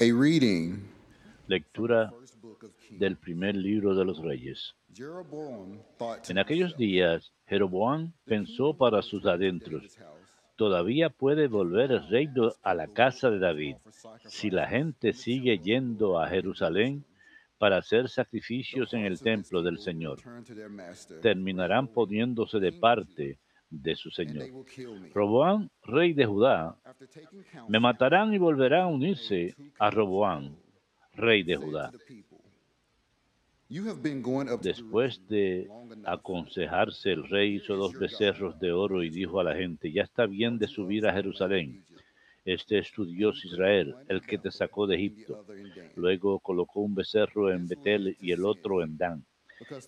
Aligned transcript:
A 0.00 0.06
reading 0.06 0.88
Lectura 1.46 2.12
del 2.90 3.16
primer 3.16 3.54
libro 3.54 3.94
de 3.94 4.04
los 4.04 4.18
reyes. 4.18 4.74
En 6.28 6.38
aquellos 6.38 6.76
días, 6.76 7.32
Jeroboam 7.46 8.12
pensó 8.24 8.76
para 8.76 9.02
sus 9.02 9.24
adentros, 9.24 9.96
todavía 10.56 11.10
puede 11.10 11.46
volver 11.46 11.92
el 11.92 12.08
reino 12.08 12.50
a 12.64 12.74
la 12.74 12.88
casa 12.88 13.30
de 13.30 13.38
David 13.38 13.76
si 14.26 14.50
la 14.50 14.66
gente 14.66 15.12
sigue 15.12 15.58
yendo 15.58 16.18
a 16.18 16.28
Jerusalén 16.28 17.04
para 17.58 17.76
hacer 17.76 18.08
sacrificios 18.08 18.94
en 18.94 19.04
el 19.04 19.20
templo 19.20 19.62
del 19.62 19.78
Señor. 19.78 20.18
Terminarán 21.22 21.86
poniéndose 21.86 22.58
de 22.58 22.72
parte 22.72 23.38
de 23.70 23.94
su 23.94 24.10
Señor. 24.10 24.48
Roboán, 25.12 25.70
rey 25.82 26.14
de 26.14 26.26
Judá, 26.26 26.76
me 27.68 27.80
matarán 27.80 28.32
y 28.34 28.38
volverán 28.38 28.82
a 28.82 28.86
unirse 28.86 29.54
a 29.78 29.90
Roboán, 29.90 30.56
rey 31.14 31.42
de 31.42 31.56
Judá. 31.56 31.90
to 31.90 31.98
the 31.98 32.04
people, 32.04 32.38
"You 33.68 33.88
have 33.88 34.02
been 34.02 34.22
going 34.22 34.48
up 34.48 34.60
to 34.60 34.68
Después 34.68 35.26
de 35.28 35.68
aconsejarse, 36.04 37.12
el 37.12 37.28
rey 37.28 37.56
hizo 37.56 37.76
dos 37.76 37.98
becerros 37.98 38.58
de 38.60 38.72
oro 38.72 39.02
y 39.02 39.10
dijo 39.10 39.40
a 39.40 39.44
la 39.44 39.54
gente, 39.54 39.90
ya 39.90 40.02
está 40.02 40.26
bien 40.26 40.58
de 40.58 40.68
subir 40.68 41.06
a 41.06 41.12
Jerusalén. 41.12 41.84
Este 42.44 42.78
es 42.78 42.92
tu 42.92 43.06
Dios 43.06 43.42
Israel, 43.44 43.94
el 44.06 44.20
que 44.20 44.36
te 44.36 44.50
sacó 44.50 44.86
de 44.86 44.96
Egipto. 44.96 45.46
Luego 45.96 46.38
colocó 46.40 46.80
un 46.80 46.94
becerro 46.94 47.50
en 47.50 47.66
Betel 47.66 48.16
y 48.20 48.32
el 48.32 48.44
otro 48.44 48.82
en 48.82 48.98
Dan. 48.98 49.24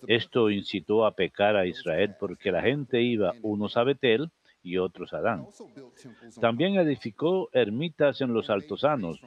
Esto 0.07 0.51
incitó 0.51 1.05
a 1.05 1.15
pecar 1.15 1.57
a 1.57 1.67
Israel 1.67 2.15
porque 2.19 2.51
la 2.51 2.63
gente 2.63 3.03
iba 3.03 3.35
unos 3.43 3.77
a 3.77 3.85
Betel 3.85 4.31
y 4.67 4.79
otros 4.79 5.15
a 5.15 5.21
Dan. 5.21 5.41
also 5.41 5.69
built 5.75 5.95
temples 5.95 6.37
on 6.37 6.41
También 6.41 6.75
edificó 6.77 7.49
ermitas 7.53 8.21
en 8.21 8.33
los 8.33 8.51
altosanos, 8.51 9.21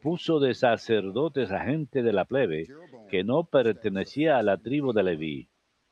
puso 0.00 0.38
de 0.38 0.54
sacerdotes 0.54 1.50
a 1.50 1.64
gente 1.64 2.02
de 2.02 2.12
la 2.12 2.24
plebe 2.24 2.68
que 3.10 3.24
no 3.24 3.44
pertenecía 3.44 4.38
a 4.38 4.42
la 4.42 4.56
tribu 4.56 4.92
de 4.92 5.02
Leví. 5.02 5.48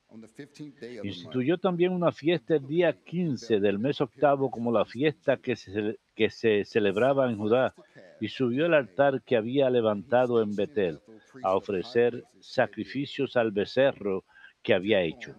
on 0.08 0.20
the 0.20 0.28
15th 0.28 0.78
day 0.78 0.98
of 0.98 1.02
the 1.02 1.08
month. 1.08 1.16
Instituyó 1.16 1.58
también 1.58 1.92
una 1.92 2.12
fiesta 2.12 2.56
el 2.56 2.66
día 2.66 2.92
15 2.92 3.60
del 3.60 3.78
mes 3.78 4.00
octavo 4.00 4.50
como 4.50 4.70
la 4.70 4.84
fiesta 4.84 5.38
que 5.38 5.56
se, 5.56 5.98
que 6.14 6.30
se 6.30 6.64
celebraba 6.64 7.30
en 7.30 7.38
Judá 7.38 7.74
y 8.20 8.28
subió 8.28 8.66
al 8.66 8.74
altar 8.74 9.22
que 9.22 9.36
había 9.36 9.68
levantado 9.70 10.42
en 10.42 10.54
Betel 10.54 11.00
a 11.42 11.56
ofrecer 11.56 12.24
sacrificios 12.40 13.36
al 13.36 13.50
becerro 13.50 14.24
que 14.62 14.74
había 14.74 15.02
hecho. 15.02 15.34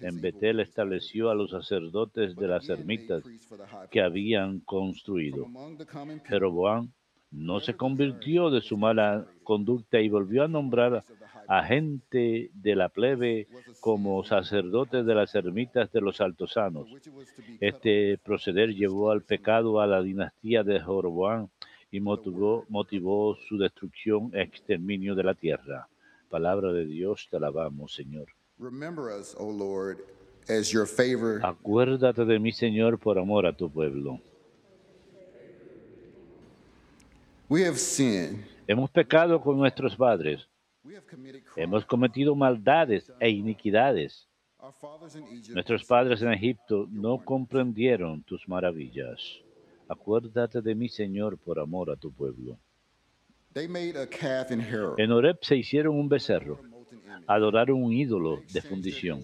En 0.00 0.20
Betel 0.20 0.60
estableció 0.60 1.30
a 1.30 1.34
los 1.34 1.50
sacerdotes 1.50 2.36
de 2.36 2.48
las 2.48 2.68
ermitas 2.68 3.24
que 3.90 4.00
habían 4.00 4.60
construido. 4.60 5.46
Jeroboam 6.26 6.92
no 7.30 7.60
se 7.60 7.74
convirtió 7.74 8.50
de 8.50 8.60
su 8.60 8.76
mala 8.76 9.26
conducta 9.44 10.00
y 10.00 10.08
volvió 10.08 10.44
a 10.44 10.48
nombrar 10.48 11.04
a 11.46 11.64
gente 11.64 12.50
de 12.54 12.76
la 12.76 12.88
plebe 12.88 13.48
como 13.80 14.22
sacerdotes 14.24 15.04
de 15.04 15.14
las 15.14 15.34
ermitas 15.34 15.90
de 15.90 16.00
los 16.00 16.20
altosanos. 16.20 16.88
Este 17.60 18.18
proceder 18.18 18.74
llevó 18.74 19.10
al 19.10 19.22
pecado 19.22 19.80
a 19.80 19.86
la 19.86 20.02
dinastía 20.02 20.62
de 20.62 20.78
Jeroboam 20.78 21.48
y 21.90 21.98
motivó, 22.00 22.64
motivó 22.68 23.36
su 23.48 23.58
destrucción 23.58 24.30
e 24.32 24.42
exterminio 24.42 25.16
de 25.16 25.24
la 25.24 25.34
tierra. 25.34 25.88
Palabra 26.30 26.72
de 26.72 26.86
Dios, 26.86 27.26
te 27.28 27.36
alabamos, 27.36 27.92
Señor. 27.92 28.28
Acuérdate 31.42 32.24
de 32.24 32.38
mí, 32.38 32.52
Señor, 32.52 32.98
por 32.98 33.18
amor 33.18 33.46
a 33.46 33.52
tu 33.56 33.68
pueblo. 33.70 34.20
We 37.48 37.66
have 37.66 37.76
sinned. 37.76 38.44
Hemos 38.68 38.90
pecado 38.90 39.40
con 39.40 39.58
nuestros 39.58 39.96
padres, 39.96 40.48
We 40.84 40.94
have 40.94 41.04
committed 41.06 41.42
crimes. 41.42 41.56
hemos 41.56 41.84
cometido 41.84 42.36
maldades 42.36 43.10
e 43.18 43.28
iniquidades. 43.28 44.28
Our 44.60 44.72
fathers 44.72 45.16
in 45.16 45.24
Egypt 45.24 45.54
Nuestros 45.54 45.84
padres 45.84 46.22
en 46.22 46.32
Egipto 46.32 46.86
no 46.90 47.18
comprendieron 47.24 48.22
tus 48.22 48.46
maravillas. 48.46 49.20
Acuérdate 49.88 50.62
de 50.62 50.74
mí, 50.76 50.88
Señor, 50.88 51.38
por 51.38 51.58
amor 51.58 51.90
a 51.90 51.96
tu 51.96 52.12
pueblo. 52.12 52.56
En 53.54 55.10
Horeb 55.10 55.38
se 55.42 55.56
hicieron 55.56 55.96
un 55.96 56.08
becerro, 56.08 56.60
adoraron 57.26 57.82
un 57.82 57.92
ídolo 57.92 58.42
de 58.52 58.62
fundición, 58.62 59.22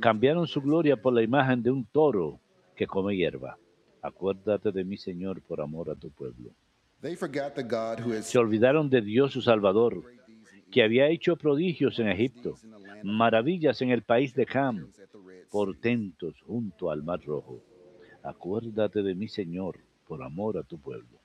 cambiaron 0.00 0.46
su 0.46 0.60
gloria 0.60 1.00
por 1.00 1.14
la 1.14 1.22
imagen 1.22 1.62
de 1.62 1.70
un 1.70 1.84
toro 1.86 2.40
que 2.76 2.86
come 2.86 3.16
hierba. 3.16 3.56
Acuérdate 4.02 4.70
de 4.70 4.84
mí, 4.84 4.98
Señor, 4.98 5.40
por 5.40 5.62
amor 5.62 5.90
a 5.90 5.94
tu 5.94 6.10
pueblo. 6.10 6.50
Se 8.20 8.38
olvidaron 8.38 8.90
de 8.90 9.00
Dios 9.00 9.32
su 9.32 9.40
Salvador, 9.40 10.02
que 10.70 10.82
había 10.82 11.08
hecho 11.08 11.36
prodigios 11.36 11.98
en 11.98 12.08
Egipto, 12.08 12.56
maravillas 13.02 13.80
en 13.80 13.90
el 13.90 14.02
país 14.02 14.34
de 14.34 14.44
Cam, 14.44 14.90
portentos 15.50 16.34
junto 16.42 16.90
al 16.90 17.02
Mar 17.02 17.20
Rojo. 17.24 17.62
Acuérdate 18.22 19.02
de 19.02 19.14
mí, 19.14 19.28
Señor, 19.28 19.78
por 20.06 20.22
amor 20.22 20.58
a 20.58 20.62
tu 20.64 20.78
pueblo. 20.78 21.23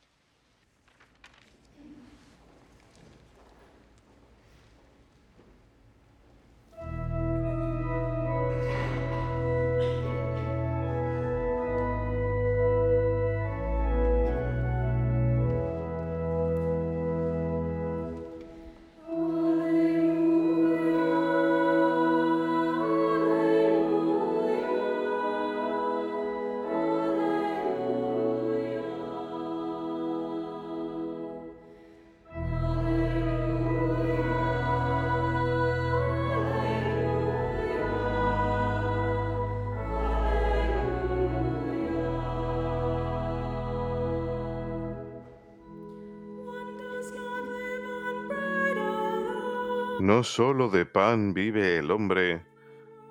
No 50.10 50.24
solo 50.24 50.70
de 50.70 50.88
pan 50.88 51.36
vive 51.36 51.78
el 51.78 51.92
hombre, 51.92 52.44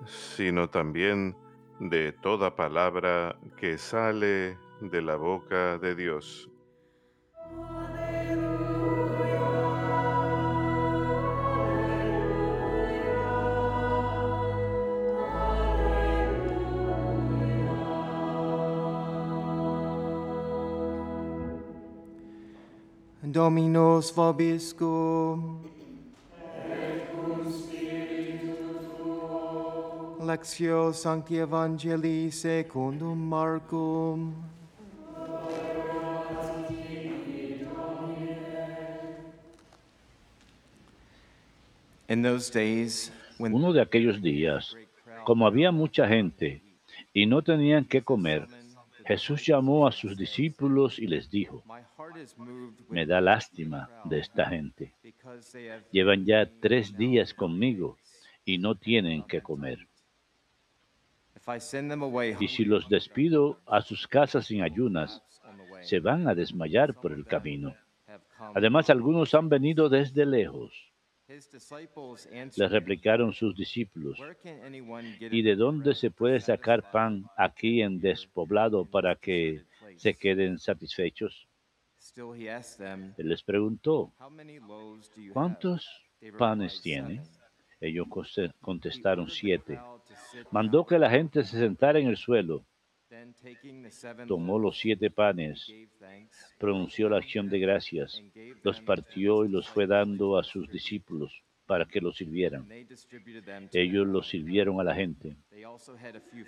sino 0.05 0.69
también 0.69 1.33
de 1.79 2.11
toda 2.11 2.57
palabra 2.57 3.37
que 3.55 3.77
sale 3.77 4.57
de 4.81 5.01
la 5.01 5.15
boca 5.15 5.77
de 5.77 5.95
Dios. 5.95 6.49
Dominus 23.21 24.13
vobiscum. 24.13 25.78
Lectio 30.29 30.93
Sancti 30.93 31.37
Evangelii 31.37 32.29
secundum 32.31 33.17
Marcum. 33.17 34.31
Uno 43.39 43.73
de 43.73 43.81
aquellos 43.81 44.21
días, 44.21 44.77
como 45.23 45.47
había 45.47 45.71
mucha 45.71 46.07
gente 46.07 46.61
y 47.11 47.25
no 47.25 47.41
tenían 47.41 47.85
qué 47.85 48.03
comer, 48.03 48.45
Jesús 49.05 49.43
llamó 49.43 49.87
a 49.87 49.91
sus 49.91 50.15
discípulos 50.15 50.99
y 50.99 51.07
les 51.07 51.31
dijo, 51.31 51.63
me 52.87 53.07
da 53.07 53.19
lástima 53.19 53.89
de 54.05 54.19
esta 54.19 54.45
gente. 54.45 54.93
because 55.01 55.51
they 55.51 55.69
have 55.69 55.83
Llevan 55.91 56.23
ya 56.23 56.47
tres 56.61 56.95
días 56.95 57.33
conmigo 57.33 57.97
y 58.45 58.59
no 58.59 58.75
tienen 58.75 59.23
qué 59.23 59.41
comer. 59.41 59.88
Y 62.39 62.47
si 62.47 62.65
los 62.65 62.89
despido 62.89 63.59
a 63.65 63.81
sus 63.81 64.07
casas 64.07 64.47
sin 64.47 64.61
ayunas, 64.61 65.21
se 65.81 65.99
van 65.99 66.27
a 66.27 66.35
desmayar 66.35 66.93
por 66.93 67.11
el 67.11 67.25
camino. 67.25 67.75
Además, 68.55 68.89
algunos 68.89 69.33
han 69.33 69.49
venido 69.49 69.89
desde 69.89 70.25
lejos. 70.25 70.71
Le 72.57 72.67
replicaron 72.67 73.33
sus 73.33 73.55
discípulos. 73.55 74.19
¿Y 75.19 75.41
de 75.43 75.55
dónde 75.55 75.93
se 75.93 76.09
puede 76.09 76.39
sacar 76.39 76.91
pan 76.91 77.25
aquí 77.37 77.81
en 77.81 77.99
despoblado 77.99 78.85
para 78.85 79.15
que 79.15 79.63
se 79.95 80.15
queden 80.15 80.57
satisfechos? 80.57 81.47
Él 83.17 83.29
les 83.29 83.43
preguntó? 83.43 84.11
¿cuántos 85.33 85.87
panes 86.37 86.77
replied, 86.77 86.83
tiene? 86.83 87.23
"Seven." 87.23 87.38
Ellos 87.81 88.07
contestaron 88.61 89.29
siete. 89.29 89.79
Mandó 90.51 90.85
que 90.85 90.99
la 90.99 91.09
gente 91.09 91.43
se 91.43 91.59
sentara 91.59 91.99
en 91.99 92.07
el 92.07 92.17
suelo, 92.17 92.65
tomó 94.27 94.59
los 94.59 94.77
siete 94.77 95.09
panes, 95.09 95.71
pronunció 96.57 97.09
la 97.09 97.17
acción 97.17 97.49
de 97.49 97.59
gracias, 97.59 98.21
los 98.63 98.81
partió 98.81 99.45
y 99.45 99.49
los 99.49 99.67
fue 99.69 99.87
dando 99.87 100.37
a 100.37 100.43
sus 100.43 100.69
discípulos 100.69 101.43
para 101.65 101.85
que 101.85 102.01
los 102.01 102.17
sirvieran. 102.17 102.67
Ellos 103.73 104.07
los 104.07 104.27
sirvieron 104.27 104.79
a 104.79 104.83
la 104.83 104.95
gente. 104.95 105.37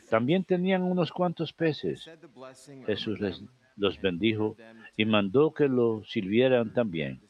También 0.10 0.44
tenían 0.44 0.82
unos 0.82 1.12
cuantos 1.12 1.54
peces. 1.54 2.10
Jesús 2.88 3.20
les, 3.20 3.44
los 3.76 4.02
bendijo 4.02 4.56
y 4.98 5.06
mandó 5.06 5.54
que 5.54 5.68
lo 5.68 6.04
sirvieran 6.06 6.74
también. 6.74 7.22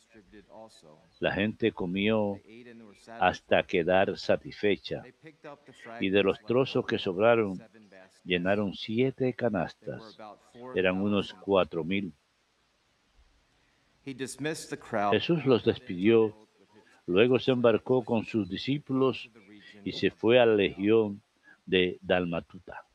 La 1.19 1.33
gente 1.33 1.71
comió 1.71 2.39
hasta 3.19 3.63
quedar 3.63 4.17
satisfecha 4.17 5.03
y 5.99 6.09
de 6.09 6.23
los 6.23 6.39
trozos 6.41 6.85
que 6.85 6.97
sobraron 6.97 7.61
llenaron 8.23 8.73
siete 8.73 9.33
canastas. 9.33 10.17
Eran 10.75 11.01
unos 11.01 11.33
4,000. 11.33 11.43
cuatro 11.43 11.83
mil. 11.83 12.13
Jesús 15.11 15.45
los 15.45 15.63
despidió, 15.63 16.35
luego 17.05 17.39
se 17.39 17.51
embarcó 17.51 18.03
con 18.03 18.25
sus 18.25 18.49
discípulos 18.49 19.29
y 19.83 19.91
se 19.91 20.09
fue 20.09 20.39
a 20.39 20.45
la 20.45 20.55
legión 20.55 21.21
de 21.65 21.99
Dalmatuta. 22.01 22.85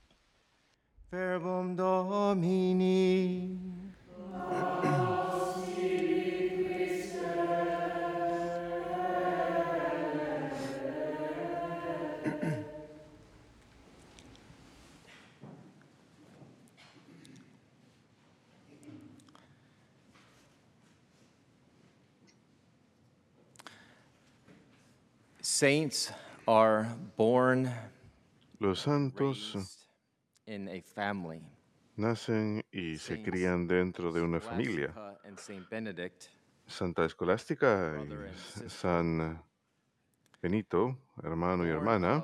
Saints 25.56 26.12
are 26.46 26.86
born 27.16 27.72
Los 28.60 28.80
santos 28.80 29.54
raised 29.54 29.88
in 30.46 30.68
a 30.68 30.82
family. 30.82 31.40
nacen 31.96 32.62
y 32.70 32.98
se 32.98 33.22
crían 33.22 33.66
dentro 33.66 34.12
de 34.12 34.20
una 34.20 34.38
familia. 34.38 34.92
Santa 36.66 37.06
Escolástica 37.06 37.94
y. 38.04 38.68
San 38.68 39.42
Benito, 40.42 40.98
hermano 41.22 41.66
y 41.66 41.70
hermana, 41.70 42.22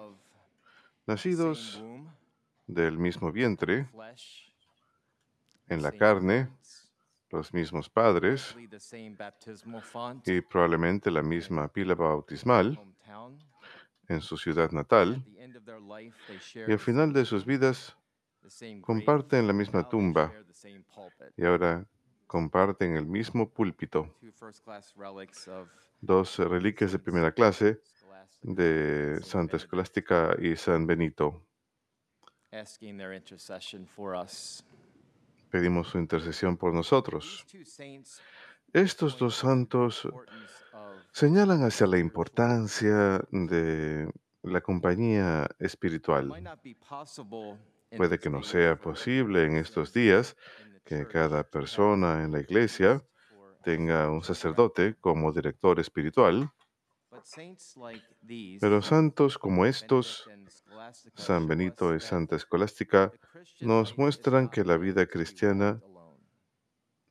nacidos 1.06 1.82
del 2.66 2.98
mismo 2.98 3.32
vientre, 3.32 3.88
en 5.68 5.82
la 5.82 5.90
carne, 5.92 6.50
los 7.30 7.54
mismos 7.54 7.88
padres 7.88 8.54
y 10.26 10.42
probablemente 10.42 11.10
la 11.10 11.22
misma 11.22 11.68
pila 11.68 11.94
bautismal. 11.94 12.78
En 14.08 14.20
su 14.20 14.36
ciudad 14.36 14.70
natal, 14.72 15.24
y 16.54 16.72
al 16.72 16.78
final 16.78 17.12
de 17.12 17.24
sus 17.24 17.44
vidas 17.44 17.96
comparten 18.82 19.46
la 19.46 19.52
misma 19.52 19.88
tumba 19.88 20.32
y 21.36 21.44
ahora 21.44 21.86
comparten 22.26 22.96
el 22.96 23.06
mismo 23.06 23.48
púlpito. 23.48 24.16
Dos 26.00 26.38
reliquias 26.38 26.92
de 26.92 26.98
primera 26.98 27.32
clase 27.32 27.80
de 28.42 29.20
Santa 29.22 29.56
Escolástica 29.56 30.34
y 30.40 30.56
San 30.56 30.86
Benito. 30.86 31.46
Pedimos 35.50 35.88
su 35.88 35.98
intercesión 35.98 36.56
por 36.56 36.72
nosotros. 36.72 37.46
Estos 38.72 39.18
dos 39.18 39.36
santos 39.36 40.08
señalan 41.12 41.62
hacia 41.62 41.86
la 41.86 41.98
importancia 41.98 43.22
de 43.30 44.10
la 44.42 44.60
compañía 44.60 45.48
espiritual. 45.58 46.32
Puede 47.96 48.18
que 48.18 48.30
no 48.30 48.42
sea 48.42 48.76
posible 48.76 49.44
en 49.44 49.56
estos 49.56 49.92
días 49.92 50.36
que 50.84 51.06
cada 51.06 51.44
persona 51.44 52.24
en 52.24 52.32
la 52.32 52.40
iglesia 52.40 53.04
tenga 53.62 54.10
un 54.10 54.24
sacerdote 54.24 54.96
como 55.00 55.32
director 55.32 55.78
espiritual, 55.78 56.50
pero 58.60 58.82
santos 58.82 59.38
como 59.38 59.66
estos, 59.66 60.28
San 61.14 61.46
Benito 61.46 61.94
y 61.94 62.00
Santa 62.00 62.36
Escolástica, 62.36 63.12
nos 63.60 63.98
muestran 63.98 64.48
que 64.48 64.64
la 64.64 64.78
vida 64.78 65.06
cristiana. 65.06 65.80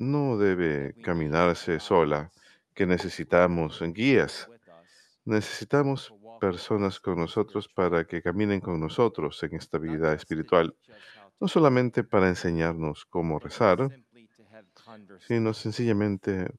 No 0.01 0.35
debe 0.35 0.95
caminarse 1.03 1.79
sola, 1.79 2.31
que 2.73 2.87
necesitamos 2.87 3.79
guías, 3.93 4.49
necesitamos 5.25 6.11
personas 6.39 6.99
con 6.99 7.19
nosotros 7.19 7.69
para 7.69 8.05
que 8.05 8.23
caminen 8.23 8.61
con 8.61 8.79
nosotros 8.79 9.41
en 9.43 9.53
esta 9.53 9.77
vida 9.77 10.11
espiritual, 10.13 10.75
no 11.39 11.47
solamente 11.47 12.03
para 12.03 12.27
enseñarnos 12.27 13.05
cómo 13.05 13.37
rezar, 13.37 13.89
sino 15.19 15.53
sencillamente 15.53 16.49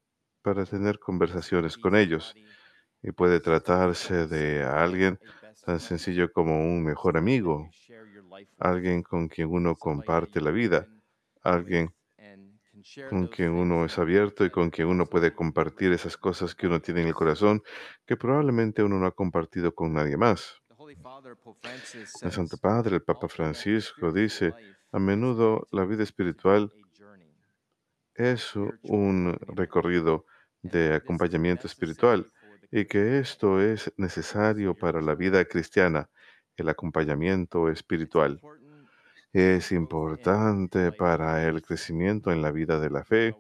para 0.43 0.65
tener 0.65 1.01
conversaciones 1.01 1.77
con 1.77 1.97
ellos. 1.97 2.35
Y 3.03 3.11
puede 3.11 3.41
tratarse 3.41 4.29
de 4.29 4.63
alguien 4.63 5.19
tan 5.65 5.81
sencillo 5.81 6.33
como 6.33 6.61
un 6.61 6.85
mejor 6.85 7.17
amigo, 7.17 7.69
alguien 8.59 9.03
con 9.03 9.27
quien 9.27 9.49
uno 9.49 9.75
comparte 9.75 10.41
la 10.41 10.53
vida, 10.53 10.87
alguien 11.43 11.93
con 13.11 13.29
things 13.29 13.51
uno 13.51 13.85
es 13.85 13.99
abierto 13.99 14.45
y 14.45 14.51
con 14.51 14.71
quien 14.71 14.89
uno 14.89 15.07
puede 15.07 15.35
compartir 15.35 15.93
esas 15.93 16.17
cosas 16.17 16.55
que 16.55 16.67
uno 16.67 16.81
tiene 16.81 17.03
en 17.03 17.09
el 17.09 17.15
corazón 17.15 17.63
que 18.07 18.17
probablemente 18.17 18.83
uno 18.83 18.99
no 18.99 19.07
ha 19.07 19.13
compartido 19.13 19.75
con 19.75 19.93
nadie 19.93 20.17
más. 20.17 20.57
El 22.23 22.33
Santo 22.33 22.57
Padre, 22.59 22.97
el 22.97 23.03
Papa 23.03 23.29
Francisco, 23.29 24.13
dice, 24.13 24.53
a 24.91 24.99
menudo 24.99 25.69
la 25.71 25.85
vida 25.85 26.03
espiritual 26.03 26.73
es 28.15 28.55
un 28.83 29.39
recorrido 29.47 30.27
de 30.63 30.95
acompañamiento 30.95 31.67
espiritual 31.67 32.31
y 32.71 32.85
que 32.87 33.19
esto 33.19 33.61
es 33.61 33.93
necesario 33.97 34.75
para 34.75 35.01
la 35.01 35.15
vida 35.15 35.45
cristiana, 35.45 36.11
el 36.57 36.69
acompañamiento 36.69 37.69
espiritual. 37.69 38.41
Es 39.33 39.73
importante 39.73 40.93
para 40.93 41.43
el 41.49 41.63
crecimiento 41.63 42.31
en 42.31 42.43
la 42.43 42.51
vida 42.51 42.79
de 42.79 42.91
la 42.91 43.03
fe, 43.03 43.35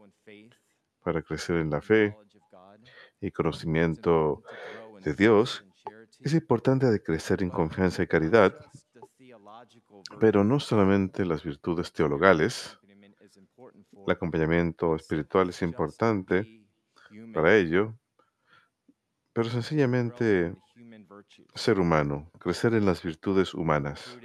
para 1.04 1.20
crecer 1.20 1.56
en 1.56 1.68
la 1.68 1.82
fe 1.82 2.16
y 3.20 3.30
conocimiento 3.30 4.42
de 5.04 5.12
Dios. 5.12 5.66
Es 6.20 6.32
importante 6.32 6.90
de 6.90 7.02
crecer 7.02 7.42
en 7.42 7.50
confianza 7.50 8.02
y 8.02 8.06
caridad, 8.06 8.54
pero 10.18 10.44
no 10.44 10.60
solamente 10.60 11.26
las 11.26 11.42
virtudes 11.42 11.92
teologales. 11.92 12.78
El 14.06 14.10
acompañamiento 14.10 14.96
espiritual 14.96 15.50
es 15.50 15.60
importante 15.60 16.64
para 17.34 17.54
ello, 17.54 17.94
pero 19.34 19.50
sencillamente 19.50 20.54
ser 21.54 21.78
humano, 21.78 22.30
crecer 22.38 22.74
en 22.74 22.86
las 22.86 23.02
virtudes 23.02 23.54
humanas, 23.54 24.18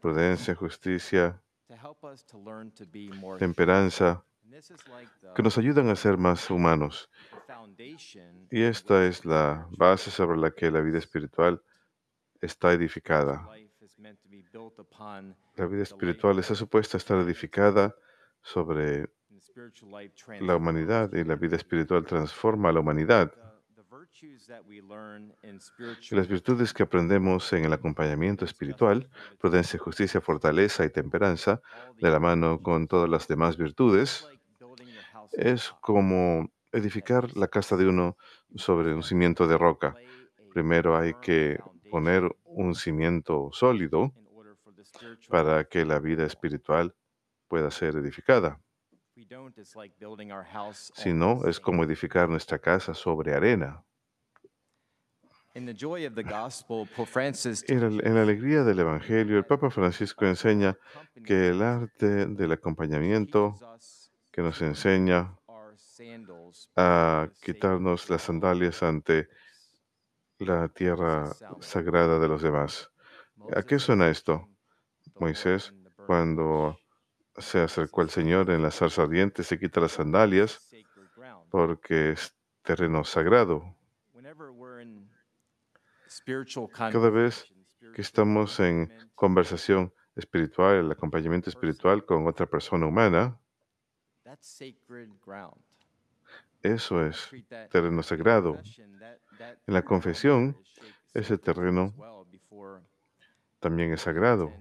prudencia, 0.00 0.54
justicia, 0.54 1.42
temperanza, 3.38 4.24
que 5.34 5.42
nos 5.42 5.58
ayudan 5.58 5.88
a 5.88 5.96
ser 5.96 6.16
más 6.16 6.50
humanos. 6.50 7.10
Y 8.50 8.62
esta 8.62 9.06
es 9.06 9.24
la 9.24 9.68
base 9.70 10.10
sobre 10.10 10.38
la 10.38 10.50
que 10.50 10.70
la 10.70 10.80
vida 10.80 10.98
espiritual 10.98 11.62
está 12.40 12.72
edificada. 12.72 13.48
La 15.56 15.66
vida 15.66 15.82
espiritual 15.82 16.38
está 16.38 16.54
supuesta 16.54 16.96
a 16.96 16.98
estar 16.98 17.18
edificada 17.18 17.94
sobre 18.42 19.10
la 20.40 20.56
humanidad 20.56 21.12
y 21.12 21.24
la 21.24 21.36
vida 21.36 21.56
espiritual 21.56 22.04
transforma 22.04 22.70
a 22.70 22.72
la 22.72 22.80
humanidad. 22.80 23.32
Las 26.10 26.28
virtudes 26.28 26.72
que 26.72 26.82
aprendemos 26.82 27.52
en 27.52 27.64
el 27.64 27.72
acompañamiento 27.72 28.44
espiritual, 28.44 29.08
prudencia, 29.38 29.78
justicia, 29.78 30.20
fortaleza 30.20 30.84
y 30.84 30.90
temperanza, 30.90 31.60
de 32.00 32.10
la 32.10 32.20
mano 32.20 32.60
con 32.62 32.86
todas 32.86 33.08
las 33.08 33.28
demás 33.28 33.56
virtudes, 33.56 34.28
es 35.32 35.72
como 35.80 36.50
edificar 36.72 37.36
la 37.36 37.48
casa 37.48 37.76
de 37.76 37.88
uno 37.88 38.16
sobre 38.56 38.94
un 38.94 39.02
cimiento 39.02 39.46
de 39.46 39.56
roca. 39.58 39.96
Primero 40.52 40.96
hay 40.96 41.14
que 41.14 41.58
poner 41.90 42.22
un 42.44 42.74
cimiento 42.74 43.50
sólido 43.52 44.12
para 45.28 45.64
que 45.64 45.84
la 45.84 45.98
vida 45.98 46.24
espiritual 46.24 46.94
pueda 47.48 47.70
ser 47.70 47.96
edificada. 47.96 48.60
Si 50.94 51.12
no, 51.12 51.46
es 51.46 51.60
como 51.60 51.84
edificar 51.84 52.28
nuestra 52.28 52.58
casa 52.58 52.94
sobre 52.94 53.34
arena. 53.34 53.84
En 57.68 58.14
la, 58.14 58.22
alegría 58.22 58.62
del 58.62 58.80
Evangelio, 58.80 59.36
el 59.36 59.44
Papa 59.44 59.70
Francisco 59.70 60.24
enseña 60.24 60.76
que 61.24 61.48
el 61.48 61.62
arte 61.62 62.26
del 62.26 62.52
acompañamiento 62.52 63.58
que 64.30 64.42
nos 64.42 64.62
enseña 64.62 65.36
a 66.76 67.28
quitarnos 67.42 68.08
las 68.10 68.22
sandalias 68.22 68.82
ante 68.82 69.28
la 70.38 70.68
tierra 70.68 71.32
sagrada 71.60 72.18
de 72.18 72.28
los 72.28 72.42
demás. 72.42 72.90
¿A 73.54 73.62
qué 73.62 73.78
suena 73.78 74.08
esto? 74.08 74.48
Moisés, 75.18 75.74
cuando 76.06 76.78
se 77.36 77.60
acercó 77.60 78.02
al 78.02 78.10
Señor 78.10 78.50
en 78.50 78.62
la 78.62 78.70
zarza 78.70 79.02
ardiente, 79.02 79.42
se 79.42 79.58
quita 79.58 79.80
las 79.80 79.92
sandalias 79.92 80.68
porque 81.50 82.12
es 82.12 82.34
terreno 82.62 83.04
sagrado. 83.04 83.76
Cada 86.76 87.10
vez 87.10 87.46
que 87.94 88.02
estamos 88.02 88.60
en 88.60 88.92
conversación 89.14 89.92
espiritual, 90.14 90.76
el 90.76 90.92
acompañamiento 90.92 91.50
espiritual 91.50 92.04
con 92.04 92.26
otra 92.26 92.46
persona 92.46 92.86
humana, 92.86 93.38
eso 96.62 97.06
es 97.06 97.30
terreno 97.70 98.02
sagrado. 98.02 98.60
En 99.66 99.74
la 99.74 99.82
confesión, 99.82 100.56
ese 101.14 101.38
terreno 101.38 101.94
También 103.58 103.92
es 103.92 104.02
sagrado 104.02 104.52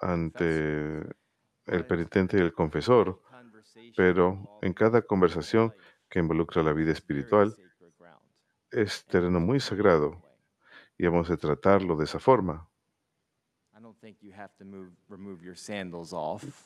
ante 0.00 1.02
el 1.66 1.86
penitente 1.86 2.38
y 2.38 2.40
el 2.40 2.52
confesor, 2.52 3.20
pero 3.96 4.58
en 4.62 4.72
cada 4.72 5.02
conversación 5.02 5.74
que 6.08 6.18
involucra 6.18 6.62
la 6.62 6.72
vida 6.72 6.92
espiritual 6.92 7.54
es 8.70 9.04
terreno 9.06 9.40
muy 9.40 9.60
sagrado. 9.60 10.27
Y 10.98 11.06
hemos 11.06 11.28
de 11.28 11.36
tratarlo 11.36 11.96
de 11.96 12.04
esa 12.04 12.18
forma. 12.18 12.68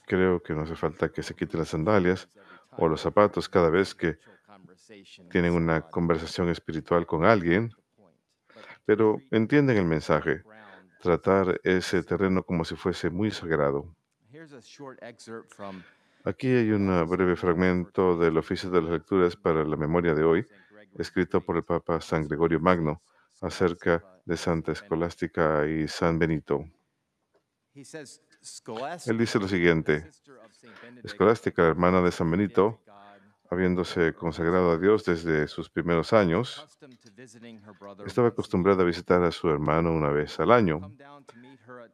Creo 0.07 0.43
que 0.43 0.55
no 0.55 0.63
hace 0.63 0.75
falta 0.75 1.11
que 1.11 1.23
se 1.23 1.35
quiten 1.35 1.61
las 1.61 1.69
sandalias 1.69 2.29
o 2.79 2.89
los 2.89 3.03
zapatos 3.03 3.49
cada 3.49 3.69
vez 3.69 3.95
que 3.95 4.19
tienen 5.31 5.53
una 5.53 5.83
conversación 5.83 6.49
espiritual 6.49 7.07
con 7.07 7.25
alguien, 7.25 7.71
pero 8.87 9.19
entienden 9.31 9.77
el 9.77 9.85
mensaje, 9.85 10.43
tratar 11.01 11.61
ese 11.63 12.03
terreno 12.03 12.43
como 12.43 12.65
si 12.65 12.75
fuese 12.75 13.11
muy 13.11 13.31
sagrado. 13.31 13.95
Aquí 16.25 16.47
hay 16.49 16.71
un 16.71 17.09
breve 17.09 17.37
fragmento 17.37 18.17
del 18.17 18.39
oficio 18.39 18.71
de 18.71 18.81
las 18.81 18.93
lecturas 18.93 19.37
para 19.37 19.65
la 19.65 19.77
memoria 19.77 20.15
de 20.15 20.25
hoy, 20.25 20.47
escrito 20.97 21.41
por 21.41 21.57
el 21.57 21.65
Papa 21.65 22.01
San 22.01 22.27
Gregorio 22.27 22.61
Magno 22.61 23.03
acerca 23.43 24.03
de 24.25 24.37
Santa 24.37 24.73
Escolástica 24.73 25.67
y 25.67 25.89
San 25.89 26.19
Benito. 26.19 26.65
Él 27.75 29.19
dice 29.19 29.39
lo 29.39 29.49
siguiente, 29.49 30.09
Escolástica, 30.09 31.01
Escolástica, 31.05 31.67
hermana 31.67 32.01
de 32.03 32.13
San 32.13 32.31
Benito, 32.31 32.81
habiéndose 33.51 34.15
consagrado 34.15 34.71
a 34.73 34.79
Dios 34.79 35.05
desde 35.05 35.47
sus 35.49 35.69
primeros 35.69 36.13
años, 36.13 36.67
estaba 38.07 38.29
acostumbrada 38.29 38.83
a 38.83 38.87
visitar 38.87 39.23
a 39.23 39.31
su 39.31 39.49
hermano 39.49 39.93
una 39.93 40.11
vez 40.11 40.39
al 40.41 40.53
año. 40.53 40.93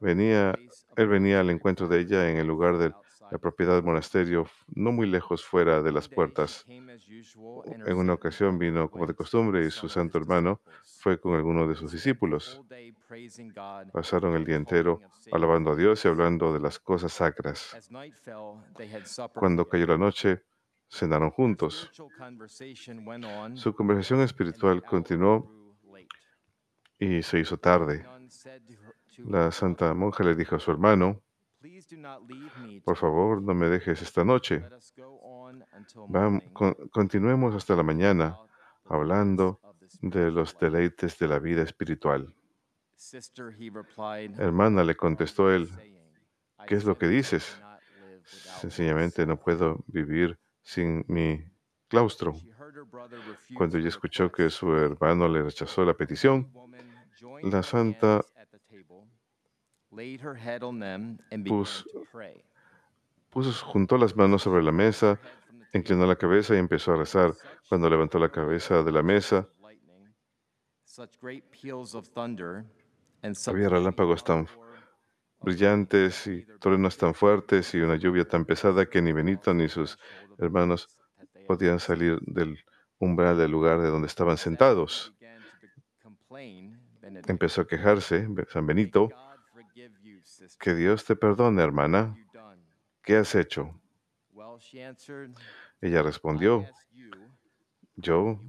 Venía, 0.00 0.54
él 0.96 1.08
venía 1.08 1.40
al 1.40 1.50
encuentro 1.50 1.88
de 1.88 2.00
ella 2.00 2.30
en 2.30 2.38
el 2.38 2.46
lugar 2.46 2.78
de 2.78 2.92
la 3.30 3.38
propiedad 3.38 3.74
del 3.74 3.84
monasterio, 3.84 4.48
no 4.74 4.92
muy 4.92 5.06
lejos 5.06 5.44
fuera 5.44 5.82
de 5.82 5.92
las 5.92 6.08
puertas. 6.08 6.64
En 6.66 7.96
una 7.96 8.14
ocasión 8.14 8.58
vino 8.58 8.90
como 8.90 9.06
de 9.06 9.14
costumbre 9.14 9.66
y 9.66 9.70
su 9.70 9.88
santo 9.88 10.18
hermano 10.18 10.60
fue 11.08 11.18
con 11.18 11.32
alguno 11.34 11.66
de 11.66 11.74
sus 11.74 11.90
discípulos. 11.92 12.60
Pasaron 13.94 14.34
el 14.34 14.44
día 14.44 14.56
entero 14.56 15.00
alabando 15.32 15.70
a 15.70 15.76
Dios 15.76 16.04
y 16.04 16.08
hablando 16.08 16.52
de 16.52 16.60
las 16.60 16.78
cosas 16.78 17.14
sacras. 17.14 17.74
Cuando 19.32 19.66
cayó 19.66 19.86
la 19.86 19.96
noche, 19.96 20.42
cenaron 20.90 21.30
juntos. 21.30 21.90
Su 23.54 23.74
conversación 23.74 24.20
espiritual 24.20 24.82
continuó 24.84 25.50
y 26.98 27.22
se 27.22 27.38
hizo 27.38 27.56
tarde. 27.56 28.04
La 29.24 29.50
santa 29.50 29.94
monja 29.94 30.22
le 30.24 30.34
dijo 30.34 30.56
a 30.56 30.60
su 30.60 30.70
hermano, 30.70 31.22
por 32.84 32.96
favor, 32.98 33.40
no 33.42 33.54
me 33.54 33.68
dejes 33.70 34.02
esta 34.02 34.24
noche. 34.24 34.62
Con- 36.52 36.74
continuemos 36.90 37.54
hasta 37.54 37.74
la 37.74 37.82
mañana 37.82 38.38
hablando 38.84 39.60
de 40.02 40.30
los 40.30 40.58
deleites 40.58 41.18
de 41.18 41.28
la 41.28 41.38
vida 41.38 41.62
espiritual. 41.62 42.34
Hermana, 44.38 44.82
le 44.84 44.96
contestó 44.96 45.52
él, 45.52 45.68
¿qué 46.66 46.74
es 46.74 46.84
lo 46.84 46.98
que 46.98 47.06
dices? 47.08 47.60
Sencillamente 48.60 49.24
no 49.26 49.38
puedo 49.38 49.84
vivir 49.86 50.38
sin 50.62 51.04
mi 51.08 51.42
claustro. 51.88 52.34
Cuando 53.56 53.78
ella 53.78 53.88
escuchó 53.88 54.30
que 54.30 54.50
su 54.50 54.72
hermano 54.74 55.28
le 55.28 55.42
rechazó 55.42 55.84
la 55.84 55.94
petición, 55.94 56.52
la 57.42 57.62
santa 57.62 58.20
pus- 61.50 61.84
puso, 63.30 63.66
juntó 63.66 63.96
las 63.96 64.14
manos 64.16 64.42
sobre 64.42 64.62
la 64.62 64.72
mesa, 64.72 65.18
inclinó 65.72 66.06
la 66.06 66.16
cabeza 66.16 66.54
y 66.54 66.58
empezó 66.58 66.92
a 66.92 66.96
rezar. 66.96 67.32
Cuando 67.68 67.88
levantó 67.88 68.18
la 68.18 68.30
cabeza 68.30 68.82
de 68.82 68.92
la 68.92 69.02
mesa, 69.02 69.48
había 73.46 73.68
relámpagos 73.68 74.24
tan 74.24 74.48
brillantes 75.40 76.26
y 76.26 76.44
truenos 76.58 76.96
tan 76.96 77.14
fuertes 77.14 77.74
y 77.74 77.80
una 77.80 77.96
lluvia 77.96 78.26
tan 78.26 78.44
pesada 78.44 78.86
que 78.86 79.00
ni 79.00 79.12
Benito 79.12 79.54
ni 79.54 79.68
sus 79.68 79.98
hermanos 80.38 80.88
podían 81.46 81.78
salir 81.78 82.18
del 82.22 82.58
umbral 82.98 83.38
del 83.38 83.50
lugar 83.50 83.80
de 83.80 83.88
donde 83.88 84.08
estaban 84.08 84.36
sentados. 84.36 85.14
Empezó 87.26 87.62
a 87.62 87.66
quejarse, 87.66 88.28
San 88.48 88.66
Benito, 88.66 89.08
que 90.58 90.74
Dios 90.74 91.04
te 91.04 91.16
perdone, 91.16 91.62
hermana, 91.62 92.16
¿qué 93.02 93.16
has 93.16 93.34
hecho? 93.34 93.80
Ella 95.80 96.02
respondió, 96.02 96.66
yo 97.96 98.40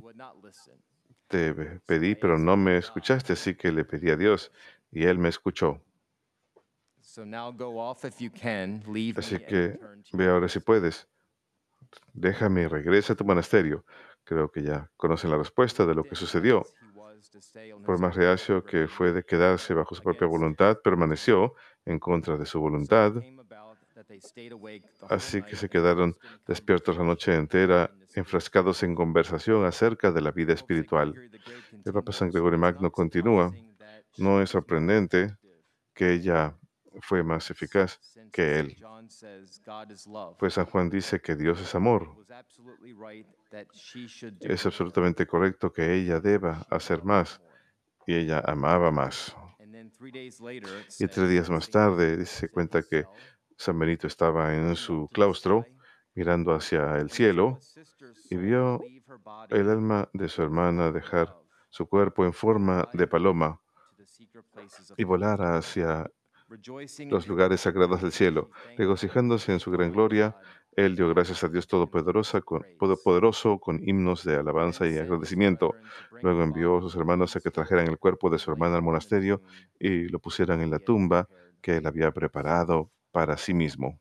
te 1.30 1.54
pedí, 1.86 2.16
pero 2.16 2.38
no 2.38 2.58
me 2.58 2.78
escuchaste, 2.78 3.34
así 3.34 3.56
que 3.56 3.72
le 3.72 3.86
pedí 3.86 4.10
a 4.10 4.18
Dios 4.18 4.52
y 4.92 5.06
Él 5.06 5.20
me 5.20 5.30
escuchó. 5.30 5.82
Así 9.18 9.40
que 9.40 9.80
ve 10.12 10.28
ahora 10.28 10.50
si 10.50 10.60
puedes. 10.60 11.08
Déjame 12.14 12.64
y 12.64 12.68
regresa 12.68 13.14
a 13.14 13.16
tu 13.16 13.26
monasterio. 13.26 13.86
Creo 14.24 14.52
que 14.52 14.64
ya 14.64 14.92
conocen 14.98 15.32
la 15.32 15.38
respuesta 15.38 15.86
de 15.86 15.96
lo 15.96 16.04
que 16.04 16.16
sucedió. 16.16 16.64
Por 17.86 18.00
más 18.00 18.16
reacio 18.16 18.64
que 18.64 18.88
fue 18.88 19.12
de 19.12 19.24
quedarse 19.24 19.74
bajo 19.74 19.96
su 19.96 20.02
propia 20.04 20.28
voluntad, 20.28 20.80
permaneció 20.84 21.54
en 21.86 22.00
contra 22.00 22.38
de 22.38 22.46
su 22.46 22.60
voluntad. 22.60 23.14
Así 25.10 25.42
que 25.44 25.56
se 25.56 25.70
quedaron 25.70 26.18
despiertos 26.48 26.98
la 26.98 27.04
noche 27.04 27.36
entera, 27.36 27.92
enfrascados 28.16 28.84
en 28.84 28.96
conversación 28.96 29.66
acerca 29.66 30.12
de 30.12 30.22
la 30.22 30.32
vida 30.32 30.54
espiritual. 30.54 31.14
El 31.86 31.94
Papa 31.94 32.12
San 32.12 32.30
Gregorio 32.30 32.60
Magno 32.60 32.92
continúa, 32.92 33.54
no 34.18 34.42
es 34.42 34.50
sorprendente 34.50 35.36
que 35.94 36.14
ella 36.14 36.56
fue 37.02 37.24
más 37.24 37.50
eficaz 37.52 38.00
que 38.32 38.60
él, 38.60 38.78
pues 40.38 40.54
San 40.54 40.66
Juan 40.66 40.90
dice 40.90 41.22
que 41.22 41.36
Dios 41.36 41.62
es 41.62 41.76
amor. 41.76 42.26
Es 44.42 44.66
absolutamente 44.66 45.26
correcto 45.26 45.72
que 45.72 45.94
ella 45.94 46.20
deba 46.20 46.66
hacer 46.70 47.04
más, 47.04 47.42
y 48.06 48.16
ella 48.16 48.42
amaba 48.46 48.92
más. 48.92 49.36
Y 51.00 51.08
tres 51.08 51.30
días 51.30 51.50
más 51.50 51.70
tarde 51.70 52.26
se 52.26 52.50
cuenta 52.50 52.82
que 52.82 53.06
San 53.60 53.78
Benito 53.78 54.08
estaba 54.08 54.56
en 54.56 54.74
su 54.78 55.10
claustro 55.12 55.66
mirando 56.16 56.54
hacia 56.54 56.96
el 56.96 57.12
cielo 57.12 57.60
y 58.30 58.38
vio 58.38 58.80
el 59.50 59.70
alma 59.70 60.08
de 60.14 60.30
su 60.30 60.42
hermana 60.42 60.94
dejar 60.94 61.36
su 61.68 61.86
cuerpo 61.86 62.24
en 62.24 62.32
forma 62.32 62.88
de 62.94 63.06
paloma 63.06 63.60
y 64.96 65.04
volar 65.04 65.42
hacia 65.42 66.10
los 67.10 67.28
lugares 67.28 67.60
sagrados 67.60 68.02
del 68.02 68.14
cielo. 68.14 68.50
Regocijándose 68.78 69.52
en 69.52 69.60
su 69.60 69.72
gran 69.72 69.92
gloria, 69.92 70.38
él 70.72 70.96
dio 70.96 71.10
gracias 71.10 71.44
a 71.44 71.50
Dios 71.50 71.68
Todopoderoso 71.68 73.60
con, 73.60 73.82
himnos 73.84 74.24
de 74.24 74.38
alabanza 74.38 74.88
y 74.88 74.98
agradecimiento. 74.98 75.76
Luego 76.22 76.44
envió 76.44 76.78
a 76.78 76.82
sus 76.82 76.96
hermanos 76.96 77.36
a 77.36 77.42
que 77.42 77.52
trajeran 77.52 77.90
el 77.90 77.98
cuerpo 77.98 78.30
de 78.30 78.40
su 78.40 78.52
hermana 78.52 78.78
al 78.78 78.84
monasterio 78.84 79.42
y 79.78 80.08
lo 80.08 80.20
pusieran 80.20 80.62
en 80.62 80.72
la 80.72 80.80
tumba 80.80 81.28
que 81.62 81.76
él 81.76 81.86
había 81.86 82.10
preparado 82.12 82.90
para 83.12 83.38
sí 83.38 83.54
mismo. 83.54 83.98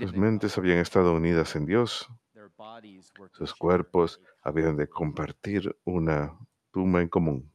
Sus 0.00 0.16
mentes 0.16 0.56
habían 0.56 0.78
estado 0.78 1.14
unidas 1.14 1.54
en 1.56 1.66
Dios. 1.66 2.08
Sus 3.32 3.54
cuerpos 3.54 4.20
habían 4.42 4.76
de 4.76 4.88
compartir 4.88 5.76
una 5.84 6.36
tumba 6.70 7.02
en 7.02 7.08
común. 7.08 7.50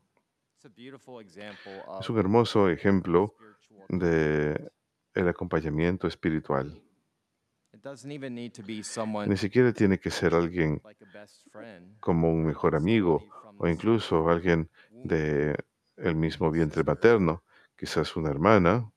Es 1.99 2.09
un 2.09 2.17
hermoso 2.17 2.69
ejemplo 2.69 3.35
de 3.87 4.71
el 5.13 5.27
acompañamiento 5.27 6.07
espiritual. 6.07 6.81
It 7.73 7.81
doesn't 7.83 8.11
even 8.11 8.35
need 8.35 8.51
to 8.53 8.63
be 8.63 8.83
someone 8.83 9.29
Ni 9.29 9.37
siquiera 9.37 9.71
tiene 9.71 9.99
que 9.99 10.11
ser 10.11 10.33
alguien 10.33 10.81
like 10.83 11.03
a 11.03 11.19
best 11.21 11.47
friend, 11.51 11.99
como 11.99 12.29
un 12.29 12.43
mejor 12.45 12.75
amigo 12.75 13.23
o 13.57 13.67
incluso 13.67 14.27
alguien 14.29 14.69
de 14.91 15.55
el 15.95 16.15
mismo 16.15 16.51
vientre 16.51 16.83
materno, 16.83 17.43
quizás 17.77 18.15
una 18.15 18.29
hermana, 18.29 18.91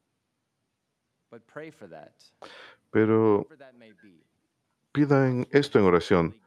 pero 2.90 3.46
pidan 4.92 5.46
esto 5.50 5.78
en 5.78 5.84
oración, 5.84 6.40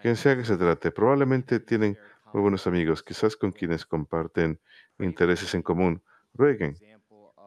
quien 0.00 0.16
sea 0.16 0.36
que 0.36 0.44
se 0.44 0.56
trate. 0.56 0.90
Probablemente 0.90 1.60
tienen 1.60 1.96
muy 2.32 2.42
buenos 2.42 2.66
amigos, 2.66 3.02
quizás 3.02 3.36
con 3.36 3.52
quienes 3.52 3.86
comparten 3.86 4.58
intereses 4.98 5.54
en 5.54 5.62
común. 5.62 6.02
Rueguen, 6.34 6.76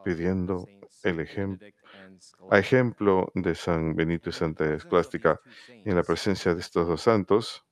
pidiendo 0.03 0.67
el 1.03 1.19
ejem- 1.19 1.57
Benedict 1.59 1.77
and 2.05 2.21
a 2.51 2.59
ejemplo 2.59 3.31
de 3.33 3.55
San 3.55 3.95
Benito 3.95 4.29
y 4.29 4.33
Santa 4.33 4.73
Escolástica, 4.73 5.41
y 5.83 5.89
en 5.89 5.95
la 5.95 6.03
presencia 6.03 6.53
de 6.53 6.61
estos 6.61 6.87
dos 6.87 7.01
santos, 7.01 7.65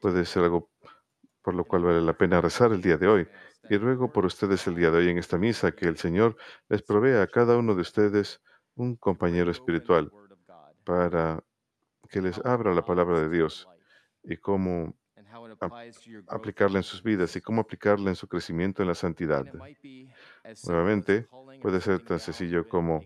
puede 0.00 0.24
ser 0.24 0.44
algo 0.44 0.70
por 1.42 1.54
lo 1.54 1.64
cual 1.64 1.82
vale 1.82 2.00
la 2.00 2.16
pena 2.16 2.40
rezar 2.40 2.72
el 2.72 2.82
día 2.82 2.96
de 2.96 3.08
hoy. 3.08 3.28
Y 3.70 3.76
ruego 3.76 4.12
por 4.12 4.24
ustedes 4.24 4.66
el 4.66 4.74
día 4.74 4.90
de 4.90 4.98
hoy 4.98 5.08
en 5.10 5.18
esta 5.18 5.38
misa 5.38 5.72
que 5.72 5.86
el 5.86 5.96
Señor 5.96 6.36
les 6.68 6.82
provea 6.82 7.22
a 7.22 7.26
cada 7.26 7.56
uno 7.56 7.74
de 7.74 7.82
ustedes 7.82 8.40
un 8.74 8.96
compañero 8.96 9.50
espiritual 9.50 10.10
para 10.84 11.42
que 12.08 12.22
les 12.22 12.38
abra 12.44 12.74
la 12.74 12.84
palabra 12.84 13.20
de 13.20 13.28
Dios 13.28 13.68
y 14.22 14.36
cómo 14.36 14.94
aplicarla 16.28 16.78
en 16.78 16.82
sus 16.82 17.02
vidas 17.02 17.36
y 17.36 17.40
cómo 17.40 17.60
aplicarla 17.60 18.10
en 18.10 18.16
su 18.16 18.28
crecimiento 18.28 18.82
en 18.82 18.88
la 18.88 18.94
santidad. 18.94 19.44
Nuevamente, 20.66 21.28
puede 21.60 21.80
ser 21.80 22.04
tan 22.04 22.18
sencillo 22.18 22.68
como 22.68 23.02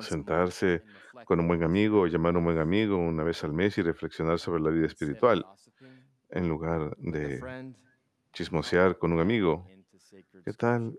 sentarse 0.00 0.82
con 1.24 1.40
un 1.40 1.48
buen 1.48 1.62
amigo 1.62 2.02
o 2.02 2.06
llamar 2.06 2.34
a 2.34 2.38
un 2.38 2.44
buen 2.44 2.58
amigo 2.58 2.96
una 2.96 3.24
vez 3.24 3.44
al 3.44 3.52
mes 3.52 3.76
y 3.78 3.82
reflexionar 3.82 4.38
sobre 4.38 4.62
la 4.62 4.70
vida 4.70 4.86
espiritual 4.86 5.44
en 6.32 6.48
lugar 6.48 6.96
de 6.96 7.74
chismosear 8.32 8.98
con 8.98 9.12
un 9.12 9.20
amigo. 9.20 9.66
¿Qué 10.44 10.52
tal 10.52 10.98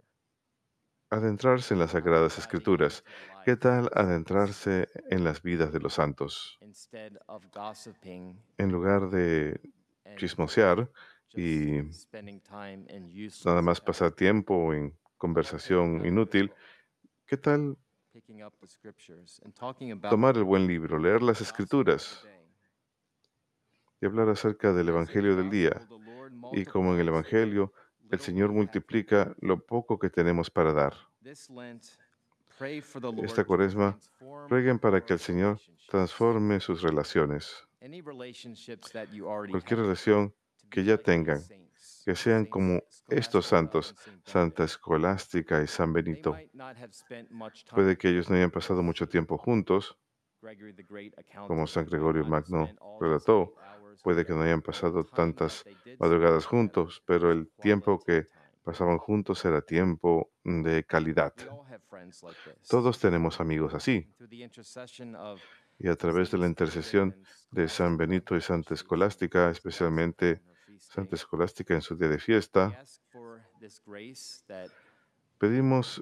adentrarse 1.09 1.73
en 1.73 1.79
las 1.79 1.91
sagradas 1.91 2.37
escrituras? 2.37 3.03
¿Qué 3.43 3.55
tal 3.55 3.89
adentrarse 3.93 4.87
en 5.09 5.23
las 5.23 5.41
vidas 5.41 5.71
de 5.73 5.79
los 5.79 5.95
santos? 5.95 6.59
En 8.57 8.71
lugar 8.71 9.09
de 9.09 9.59
chismosear 10.17 10.89
y 11.35 11.81
nada 13.45 13.61
más 13.61 13.81
pasar 13.81 14.11
tiempo 14.11 14.73
en 14.73 14.95
conversación 15.17 16.05
inútil, 16.05 16.51
¿qué 17.25 17.37
tal 17.37 17.77
tomar 20.09 20.37
el 20.37 20.43
buen 20.43 20.67
libro, 20.67 20.99
leer 20.99 21.23
las 21.23 21.41
escrituras 21.41 22.23
y 24.03 24.05
hablar 24.05 24.27
acerca 24.27 24.73
del 24.73 24.89
Evangelio 24.89 25.37
del 25.37 25.49
día? 25.49 25.87
Y 26.51 26.65
como 26.65 26.93
en 26.93 26.99
el 26.99 27.07
Evangelio, 27.07 27.71
el 28.11 28.19
Señor 28.19 28.51
multiplica 28.51 29.33
lo 29.39 29.65
poco 29.65 29.97
que 29.97 30.09
tenemos 30.09 30.49
para 30.49 30.73
dar. 30.73 30.93
Esta 33.23 33.45
cuaresma, 33.45 33.97
rueguen 34.49 34.77
para 34.77 35.05
que 35.05 35.13
el 35.13 35.19
Señor 35.19 35.57
transforme 35.87 36.59
sus 36.59 36.81
relaciones. 36.81 37.65
Cualquier 39.49 39.79
relación 39.79 40.33
que 40.69 40.83
ya 40.83 40.97
tengan, 40.97 41.41
que 42.03 42.15
sean 42.15 42.45
como 42.45 42.83
estos 43.07 43.45
santos, 43.45 43.95
Santa 44.25 44.65
Escolástica 44.65 45.63
y 45.63 45.67
San 45.67 45.93
Benito. 45.93 46.35
Puede 47.73 47.97
que 47.97 48.09
ellos 48.09 48.29
no 48.29 48.35
hayan 48.35 48.51
pasado 48.51 48.83
mucho 48.83 49.07
tiempo 49.07 49.37
juntos, 49.37 49.97
como 51.47 51.67
San 51.67 51.85
Gregorio 51.85 52.25
Magno 52.25 52.69
relató. 52.99 53.55
Puede 54.03 54.25
que 54.25 54.33
no 54.33 54.41
hayan 54.41 54.61
pasado 54.61 55.05
tantas 55.05 55.63
madrugadas 55.99 56.45
juntos, 56.45 57.01
pero 57.05 57.31
el 57.31 57.49
tiempo 57.61 57.99
que 57.99 58.27
pasaban 58.63 58.97
juntos 58.97 59.43
era 59.45 59.61
tiempo 59.61 60.31
de 60.43 60.83
calidad. 60.83 61.33
Todos 62.67 62.99
tenemos 62.99 63.39
amigos 63.39 63.73
así. 63.73 64.07
Y 65.79 65.87
a 65.87 65.95
través 65.95 66.31
de 66.31 66.37
la 66.37 66.47
intercesión 66.47 67.15
de 67.51 67.67
San 67.67 67.97
Benito 67.97 68.35
y 68.35 68.41
Santa 68.41 68.73
Escolástica, 68.73 69.49
especialmente 69.49 70.41
Santa 70.79 71.15
Escolástica 71.15 71.73
en 71.73 71.81
su 71.81 71.95
día 71.95 72.09
de 72.09 72.19
fiesta, 72.19 72.83
pedimos 75.43 76.01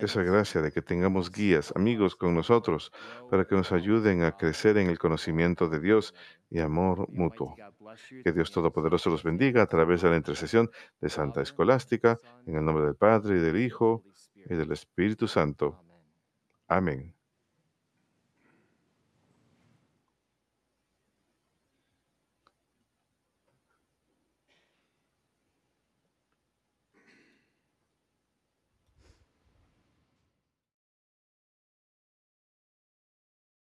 esa 0.00 0.22
gracia 0.22 0.62
de 0.62 0.70
que 0.70 0.80
tengamos 0.80 1.32
guías, 1.32 1.72
amigos 1.74 2.14
con 2.14 2.36
nosotros, 2.36 2.92
para 3.28 3.46
que 3.46 3.56
nos 3.56 3.72
ayuden 3.72 4.22
a 4.22 4.36
crecer 4.36 4.78
en 4.78 4.88
el 4.88 4.96
conocimiento 4.96 5.68
de 5.68 5.80
Dios 5.80 6.14
y 6.48 6.60
amor 6.60 7.08
mutuo. 7.10 7.56
Que 8.22 8.30
Dios 8.30 8.52
Todopoderoso 8.52 9.10
los 9.10 9.24
bendiga 9.24 9.62
a 9.62 9.66
través 9.66 10.02
de 10.02 10.10
la 10.10 10.16
intercesión 10.16 10.70
de 11.00 11.08
Santa 11.08 11.42
Escolástica, 11.42 12.20
en 12.46 12.54
el 12.54 12.64
nombre 12.64 12.84
del 12.84 12.94
Padre 12.94 13.38
y 13.38 13.40
del 13.40 13.56
Hijo 13.56 14.04
y 14.36 14.54
del 14.54 14.70
Espíritu 14.70 15.26
Santo. 15.26 15.82
Amén. 16.68 17.15